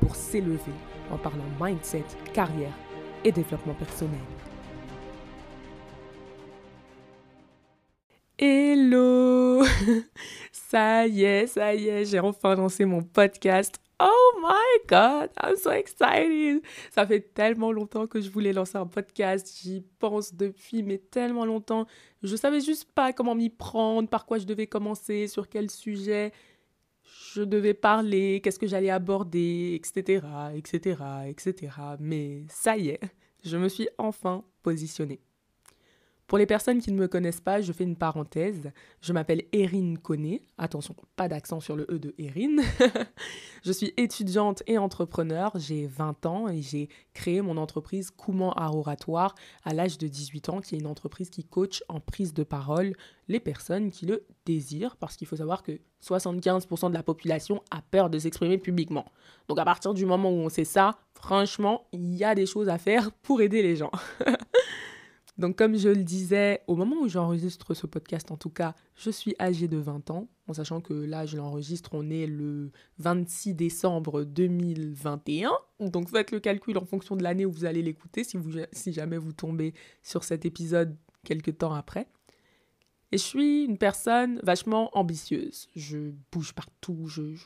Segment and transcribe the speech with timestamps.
[0.00, 0.72] pour s'élever
[1.10, 2.72] en parlant mindset, carrière
[3.24, 4.20] et développement personnel.
[8.38, 9.64] Hello
[10.52, 13.80] Ça y est, ça y est, j'ai enfin lancé mon podcast.
[14.00, 16.62] Oh my god, I'm so excited!
[16.90, 19.58] Ça fait tellement longtemps que je voulais lancer un podcast.
[19.60, 21.86] J'y pense depuis, mais tellement longtemps.
[22.22, 26.32] Je savais juste pas comment m'y prendre, par quoi je devais commencer, sur quel sujet
[27.34, 31.72] je devais parler, qu'est-ce que j'allais aborder, etc., etc., etc.
[32.00, 33.00] Mais ça y est,
[33.44, 35.20] je me suis enfin positionnée.
[36.28, 38.70] Pour les personnes qui ne me connaissent pas, je fais une parenthèse.
[39.00, 40.42] Je m'appelle Erin Koné.
[40.58, 42.62] Attention, pas d'accent sur le E de Erin.
[43.64, 45.52] je suis étudiante et entrepreneur.
[45.54, 50.50] J'ai 20 ans et j'ai créé mon entreprise Couman Art Oratoire à l'âge de 18
[50.50, 52.92] ans, qui est une entreprise qui coach en prise de parole
[53.28, 54.96] les personnes qui le désirent.
[54.96, 59.06] Parce qu'il faut savoir que 75% de la population a peur de s'exprimer publiquement.
[59.48, 62.68] Donc à partir du moment où on sait ça, franchement, il y a des choses
[62.68, 63.90] à faire pour aider les gens.
[65.38, 69.08] Donc comme je le disais, au moment où j'enregistre ce podcast, en tout cas, je
[69.08, 73.54] suis âgée de 20 ans, en sachant que là, je l'enregistre, on est le 26
[73.54, 75.52] décembre 2021.
[75.78, 79.32] Donc faites le calcul en fonction de l'année où vous allez l'écouter, si, jamais vous
[79.32, 82.08] tombez sur cet épisode quelques temps après.
[83.12, 85.68] Et je suis une personne vachement ambitieuse.
[85.76, 87.44] Je bouge partout, je, je,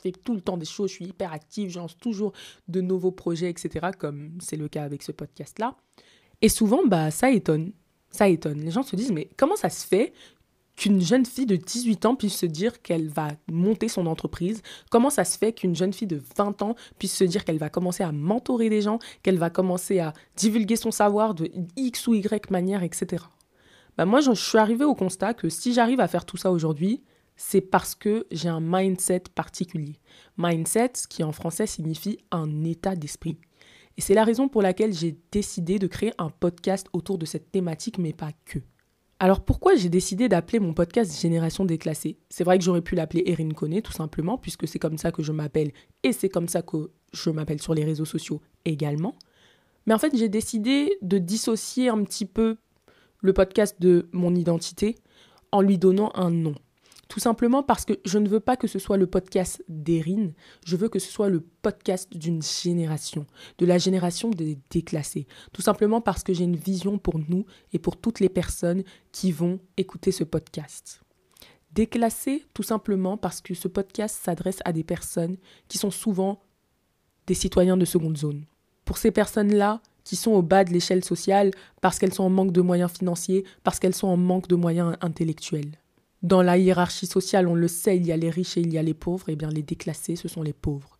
[0.00, 2.32] fais tout le temps des choses, je suis hyper active, je toujours
[2.68, 5.76] de nouveaux projets, etc., comme c'est le cas avec ce podcast-là.
[6.42, 7.72] Et souvent, bah, ça étonne.
[8.10, 8.60] Ça étonne.
[8.60, 10.12] Les gens se disent, mais comment ça se fait
[10.76, 14.62] qu'une jeune fille de 18 ans puisse se dire qu'elle va monter son entreprise?
[14.90, 17.70] Comment ça se fait qu'une jeune fille de 20 ans puisse se dire qu'elle va
[17.70, 22.14] commencer à mentorer des gens, qu'elle va commencer à divulguer son savoir de X ou
[22.14, 23.24] Y manière, etc.
[23.96, 27.02] Bah moi, je suis arrivée au constat que si j'arrive à faire tout ça aujourd'hui,
[27.36, 29.98] c'est parce que j'ai un mindset particulier.
[30.38, 33.38] Mindset, qui en français signifie un état d'esprit.
[33.96, 37.50] Et c'est la raison pour laquelle j'ai décidé de créer un podcast autour de cette
[37.52, 38.58] thématique, mais pas que.
[39.18, 42.18] Alors pourquoi j'ai décidé d'appeler mon podcast Génération déclassée?
[42.28, 45.22] C'est vrai que j'aurais pu l'appeler Erin Koné tout simplement, puisque c'est comme ça que
[45.22, 45.70] je m'appelle
[46.02, 49.14] et c'est comme ça que je m'appelle sur les réseaux sociaux également.
[49.86, 52.56] Mais en fait, j'ai décidé de dissocier un petit peu
[53.20, 54.96] le podcast de mon identité
[55.52, 56.54] en lui donnant un nom.
[57.12, 60.30] Tout simplement parce que je ne veux pas que ce soit le podcast d'Erin,
[60.64, 63.26] je veux que ce soit le podcast d'une génération,
[63.58, 65.26] de la génération des déclassés.
[65.52, 69.30] Tout simplement parce que j'ai une vision pour nous et pour toutes les personnes qui
[69.30, 71.02] vont écouter ce podcast.
[71.74, 75.36] Déclassé, tout simplement parce que ce podcast s'adresse à des personnes
[75.68, 76.40] qui sont souvent
[77.26, 78.46] des citoyens de seconde zone.
[78.86, 81.50] Pour ces personnes-là, qui sont au bas de l'échelle sociale
[81.82, 84.96] parce qu'elles sont en manque de moyens financiers, parce qu'elles sont en manque de moyens
[85.02, 85.76] intellectuels.
[86.22, 88.78] Dans la hiérarchie sociale, on le sait, il y a les riches et il y
[88.78, 89.28] a les pauvres.
[89.28, 90.91] Eh bien, les déclassés, ce sont les pauvres.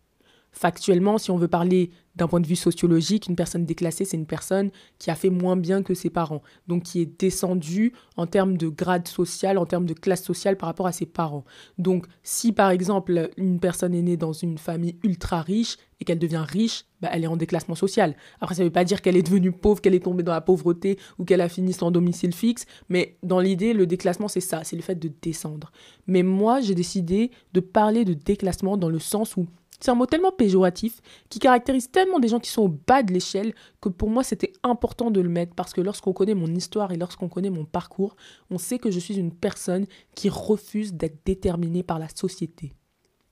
[0.53, 4.27] Factuellement, si on veut parler d'un point de vue sociologique, une personne déclassée, c'est une
[4.27, 4.69] personne
[4.99, 8.67] qui a fait moins bien que ses parents, donc qui est descendue en termes de
[8.67, 11.43] grade social, en termes de classe sociale par rapport à ses parents.
[11.79, 16.19] Donc, si par exemple une personne est née dans une famille ultra riche et qu'elle
[16.19, 18.15] devient riche, bah, elle est en déclassement social.
[18.39, 20.41] Après, ça ne veut pas dire qu'elle est devenue pauvre, qu'elle est tombée dans la
[20.41, 24.63] pauvreté ou qu'elle a fini sans domicile fixe, mais dans l'idée, le déclassement, c'est ça,
[24.63, 25.71] c'est le fait de descendre.
[26.05, 29.47] Mais moi, j'ai décidé de parler de déclassement dans le sens où
[29.79, 33.13] c'est un mot tellement péjoratif qui caractérise tellement des gens qui sont au bas de
[33.13, 36.91] l'échelle que pour moi c'était important de le mettre parce que lorsqu'on connaît mon histoire
[36.91, 38.15] et lorsqu'on connaît mon parcours,
[38.49, 39.85] on sait que je suis une personne
[40.15, 42.73] qui refuse d'être déterminée par la société,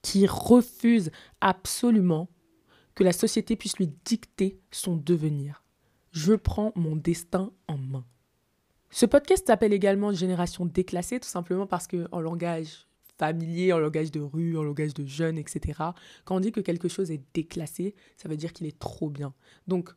[0.02, 2.28] qui refuse absolument
[2.96, 5.64] que la société puisse lui dicter son devenir.
[6.12, 8.06] Je prends mon destin en main.
[8.90, 12.88] Ce podcast s'appelle également Génération déclassée, tout simplement parce que en langage
[13.22, 15.80] familier, en langage de rue, en langage de jeunes, etc.
[16.26, 19.32] Quand on dit que quelque chose est déclassé, ça veut dire qu'il est trop bien.
[19.68, 19.92] Donc,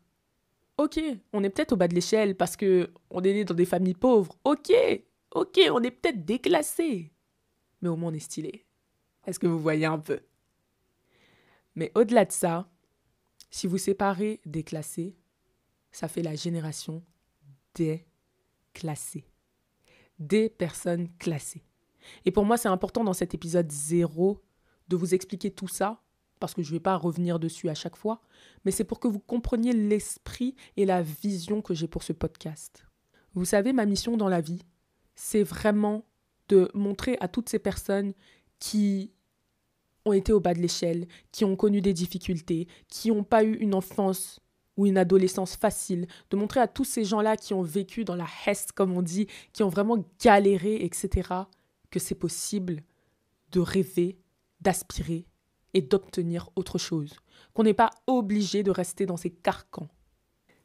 [0.77, 1.01] ok,
[1.33, 3.95] on est peut-être au bas de l'échelle parce que on est né dans des familles
[3.95, 4.37] pauvres.
[4.45, 4.71] Ok,
[5.31, 7.13] ok, on est peut-être déclassé.
[7.81, 8.67] Mais au moins on est stylé.
[9.27, 10.21] Est-ce que vous voyez un peu?
[11.75, 12.69] Mais au-delà de ça,
[13.51, 15.17] si vous séparez déclassé,
[15.93, 17.03] ça fait la génération
[17.75, 18.05] des
[18.75, 19.25] classés.
[20.19, 21.65] Des personnes classées.
[22.25, 24.41] Et pour moi, c'est important dans cet épisode zéro
[24.89, 26.01] de vous expliquer tout ça
[26.41, 28.21] parce que je ne vais pas revenir dessus à chaque fois,
[28.65, 32.85] mais c'est pour que vous compreniez l'esprit et la vision que j'ai pour ce podcast.
[33.35, 34.61] Vous savez, ma mission dans la vie,
[35.15, 36.05] c'est vraiment
[36.49, 38.13] de montrer à toutes ces personnes
[38.59, 39.13] qui
[40.05, 43.55] ont été au bas de l'échelle, qui ont connu des difficultés, qui n'ont pas eu
[43.55, 44.41] une enfance
[44.77, 48.27] ou une adolescence facile, de montrer à tous ces gens-là qui ont vécu dans la
[48.47, 51.29] heste, comme on dit, qui ont vraiment galéré, etc.,
[51.95, 52.83] que c'est possible
[53.53, 54.19] de rêver,
[54.61, 55.29] d'aspirer
[55.75, 57.15] et d'obtenir autre chose,
[57.53, 59.87] qu'on n'est pas obligé de rester dans ces carcans.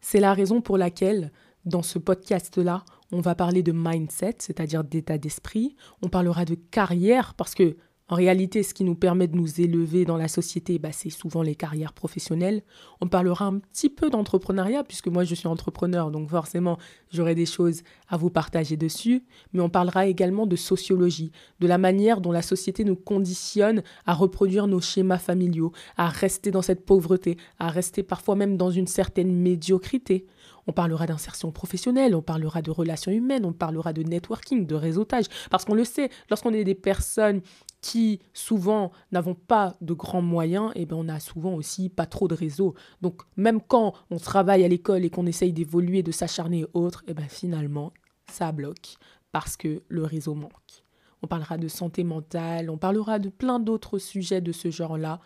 [0.01, 1.31] C'est la raison pour laquelle,
[1.65, 7.35] dans ce podcast-là, on va parler de mindset, c'est-à-dire d'état d'esprit, on parlera de carrière,
[7.35, 7.77] parce que
[8.09, 11.43] en réalité, ce qui nous permet de nous élever dans la société, bah, c'est souvent
[11.43, 12.63] les carrières professionnelles.
[13.01, 16.79] On parlera un petit peu d'entrepreneuriat, puisque moi je suis entrepreneur, donc forcément
[17.11, 19.23] j'aurai des choses à vous partager dessus.
[19.53, 24.15] Mais on parlera également de sociologie, de la manière dont la société nous conditionne à
[24.15, 28.87] reproduire nos schémas familiaux, à rester dans cette pauvreté, à rester parfois même dans une
[28.87, 30.25] certaine médiocrité.
[30.67, 35.25] On parlera d'insertion professionnelle, on parlera de relations humaines, on parlera de networking, de réseautage.
[35.49, 37.41] Parce qu'on le sait, lorsqu'on est des personnes
[37.81, 42.05] qui souvent n'avons pas de grands moyens, et eh ben on a souvent aussi pas
[42.05, 42.75] trop de réseau.
[43.01, 47.03] Donc même quand on travaille à l'école et qu'on essaye d'évoluer, de s'acharner et autres,
[47.07, 47.93] et eh ben finalement
[48.29, 48.97] ça bloque
[49.31, 50.83] parce que le réseau manque.
[51.21, 55.19] On parlera de santé mentale, on parlera de plein d'autres sujets de ce genre-là.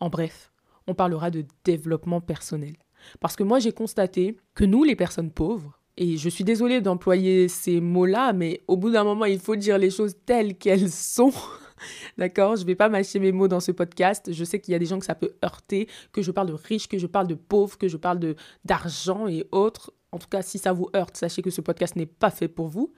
[0.00, 0.52] En bref,
[0.86, 2.74] on parlera de développement personnel.
[3.20, 7.48] Parce que moi j'ai constaté que nous les personnes pauvres, et je suis désolée d'employer
[7.48, 11.32] ces mots-là, mais au bout d'un moment, il faut dire les choses telles qu'elles sont.
[12.18, 14.32] D'accord Je ne vais pas mâcher mes mots dans ce podcast.
[14.32, 16.54] Je sais qu'il y a des gens que ça peut heurter, que je parle de
[16.54, 18.34] riches, que je parle de pauvres, que je parle
[18.64, 19.92] d'argent et autres.
[20.12, 22.68] En tout cas, si ça vous heurte, sachez que ce podcast n'est pas fait pour
[22.68, 22.92] vous.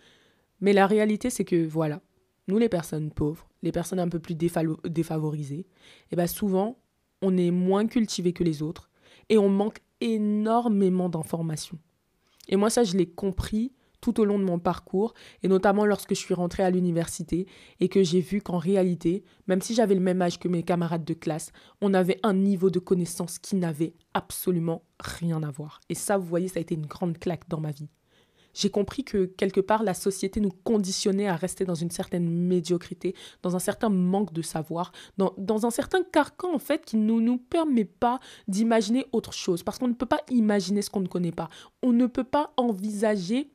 [0.60, 2.00] Mais la réalité, c'est que voilà,
[2.48, 5.66] nous les personnes pauvres, les personnes un peu plus défavorisées,
[6.10, 6.78] eh ben souvent,
[7.22, 8.90] on est moins cultivés que les autres
[9.28, 11.78] et on manque énormément d'informations.
[12.48, 16.14] Et moi, ça, je l'ai compris tout au long de mon parcours, et notamment lorsque
[16.14, 17.46] je suis rentrée à l'université
[17.80, 21.04] et que j'ai vu qu'en réalité, même si j'avais le même âge que mes camarades
[21.04, 25.80] de classe, on avait un niveau de connaissance qui n'avait absolument rien à voir.
[25.88, 27.88] Et ça, vous voyez, ça a été une grande claque dans ma vie.
[28.54, 33.14] J'ai compris que quelque part, la société nous conditionnait à rester dans une certaine médiocrité,
[33.42, 37.20] dans un certain manque de savoir, dans, dans un certain carcan, en fait, qui ne
[37.20, 38.18] nous permet pas
[38.48, 39.62] d'imaginer autre chose.
[39.62, 41.48] Parce qu'on ne peut pas imaginer ce qu'on ne connaît pas.
[41.82, 43.52] On ne peut pas envisager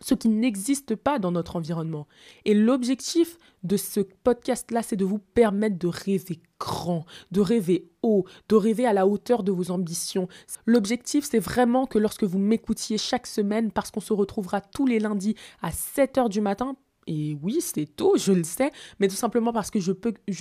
[0.00, 2.06] ce qui n'existe pas dans notre environnement.
[2.44, 8.24] Et l'objectif de ce podcast-là, c'est de vous permettre de rêver grand, de rêver haut,
[8.48, 10.28] de rêver à la hauteur de vos ambitions.
[10.64, 14.98] L'objectif, c'est vraiment que lorsque vous m'écoutiez chaque semaine, parce qu'on se retrouvera tous les
[14.98, 19.14] lundis à 7 heures du matin et oui, c'est tôt, je le sais, mais tout
[19.14, 19.92] simplement parce que je,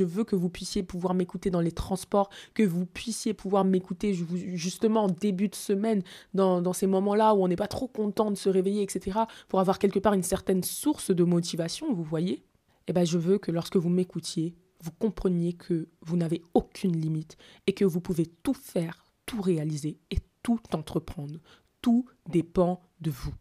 [0.04, 4.14] veux que vous puissiez pouvoir m'écouter dans les transports, que vous puissiez pouvoir m'écouter
[4.54, 6.02] justement en début de semaine,
[6.34, 9.78] dans ces moments-là où on n'est pas trop content de se réveiller, etc., pour avoir
[9.80, 12.44] quelque part une certaine source de motivation, vous voyez
[12.88, 17.38] Eh bien, je veux que lorsque vous m'écoutiez, vous compreniez que vous n'avez aucune limite
[17.68, 21.40] et que vous pouvez tout faire, tout réaliser et tout entreprendre.
[21.82, 23.34] Tout dépend de vous.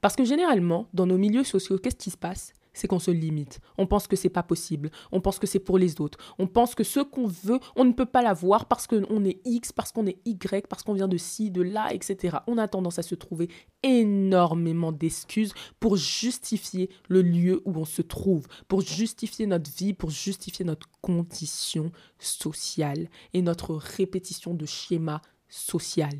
[0.00, 2.52] Parce que généralement, dans nos milieux sociaux, qu'est-ce qui se passe?
[2.72, 3.60] C'est qu'on se limite.
[3.78, 4.90] On pense que c'est pas possible.
[5.10, 6.18] On pense que c'est pour les autres.
[6.38, 9.72] On pense que ce qu'on veut, on ne peut pas l'avoir parce qu'on est X,
[9.72, 12.38] parce qu'on est Y, parce qu'on vient de ci, de là, etc.
[12.46, 13.48] On a tendance à se trouver
[13.82, 20.10] énormément d'excuses pour justifier le lieu où on se trouve, pour justifier notre vie, pour
[20.10, 21.90] justifier notre condition
[22.20, 26.12] sociale et notre répétition de schéma social.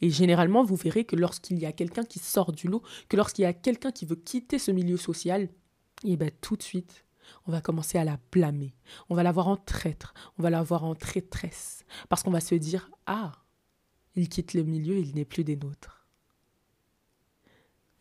[0.00, 3.42] Et généralement, vous verrez que lorsqu'il y a quelqu'un qui sort du lot, que lorsqu'il
[3.42, 7.04] y a quelqu'un qui veut quitter ce milieu social, et eh bien tout de suite,
[7.46, 8.74] on va commencer à la blâmer.
[9.08, 11.84] On va la voir en traître, on va la voir en traîtresse.
[12.08, 13.32] Parce qu'on va se dire Ah,
[14.14, 16.06] il quitte le milieu, il n'est plus des nôtres.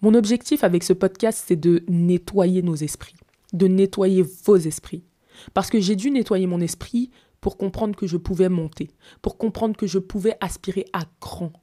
[0.02, 3.16] Mon objectif avec ce podcast, c'est de nettoyer nos esprits,
[3.54, 5.06] de nettoyer vos esprits.
[5.54, 7.10] Parce que j'ai dû nettoyer mon esprit
[7.40, 11.54] pour comprendre que je pouvais monter, pour comprendre que je pouvais aspirer à grand,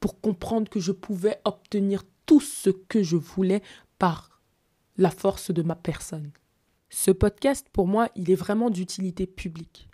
[0.00, 3.62] pour comprendre que je pouvais obtenir tout ce que je voulais
[3.98, 4.40] par
[4.96, 6.32] la force de ma personne.
[6.88, 9.88] Ce podcast, pour moi, il est vraiment d'utilité publique.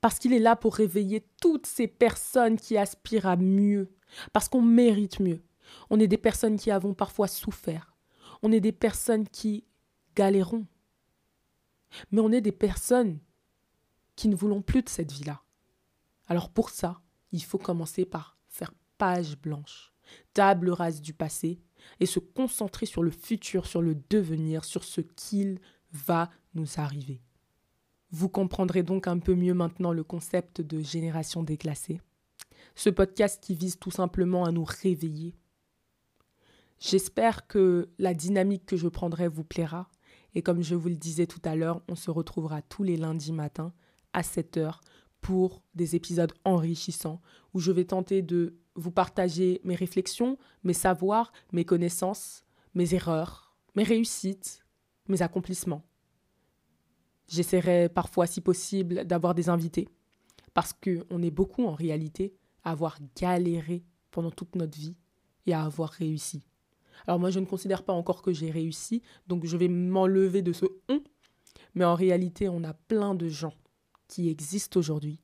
[0.00, 3.90] Parce qu'il est là pour réveiller toutes ces personnes qui aspirent à mieux.
[4.32, 5.42] Parce qu'on mérite mieux.
[5.90, 7.96] On est des personnes qui avons parfois souffert.
[8.42, 9.64] On est des personnes qui
[10.14, 10.66] galérons.
[12.10, 13.18] Mais on est des personnes
[14.16, 15.42] qui ne voulons plus de cette vie-là.
[16.28, 17.00] Alors pour ça,
[17.32, 18.38] il faut commencer par
[19.02, 19.92] page blanche,
[20.32, 21.58] table rase du passé,
[21.98, 25.58] et se concentrer sur le futur, sur le devenir, sur ce qu'il
[25.90, 27.20] va nous arriver.
[28.12, 32.00] Vous comprendrez donc un peu mieux maintenant le concept de génération déclassée.
[32.76, 35.34] Ce podcast qui vise tout simplement à nous réveiller.
[36.78, 39.90] J'espère que la dynamique que je prendrai vous plaira.
[40.36, 43.32] Et comme je vous le disais tout à l'heure, on se retrouvera tous les lundis
[43.32, 43.72] matins
[44.12, 44.80] à 7 heures
[45.20, 47.20] pour des épisodes enrichissants
[47.52, 53.54] où je vais tenter de vous partager mes réflexions, mes savoirs, mes connaissances, mes erreurs,
[53.74, 54.64] mes réussites,
[55.08, 55.84] mes accomplissements.
[57.28, 59.88] J'essaierai parfois, si possible, d'avoir des invités,
[60.54, 64.96] parce qu'on est beaucoup en réalité à avoir galéré pendant toute notre vie
[65.46, 66.46] et à avoir réussi.
[67.06, 70.52] Alors moi, je ne considère pas encore que j'ai réussi, donc je vais m'enlever de
[70.52, 71.02] ce on,
[71.74, 73.54] mais en réalité, on a plein de gens
[74.08, 75.20] qui existent aujourd'hui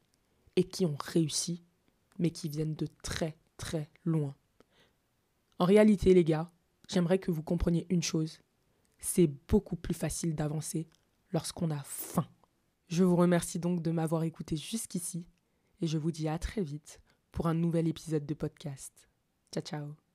[0.57, 1.63] et qui ont réussi,
[2.19, 4.35] mais qui viennent de très très loin.
[5.59, 6.51] En réalité, les gars,
[6.89, 8.41] j'aimerais que vous compreniez une chose.
[8.99, 10.89] C'est beaucoup plus facile d'avancer
[11.33, 12.27] lorsqu'on a faim.
[12.89, 15.27] Je vous remercie donc de m'avoir écouté jusqu'ici
[15.81, 17.01] et je vous dis à très vite
[17.33, 19.09] pour un nouvel épisode de podcast.
[19.53, 20.08] Ciao ciao